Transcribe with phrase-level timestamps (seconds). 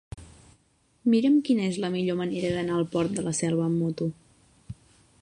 [1.15, 4.13] Mira'm quina és la millor manera d'anar al Port de la Selva amb moto.